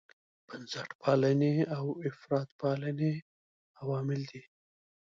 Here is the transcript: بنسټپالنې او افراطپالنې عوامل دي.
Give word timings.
بنسټپالنې 0.47 1.53
او 1.75 1.85
افراطپالنې 2.09 3.13
عوامل 3.79 4.21
دي. 4.31 4.41